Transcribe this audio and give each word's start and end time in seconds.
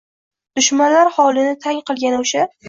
Dushmanlar 0.59 1.11
holini 1.17 1.53
tang 1.67 1.83
qilgan 1.91 2.19
o’sha 2.23 2.49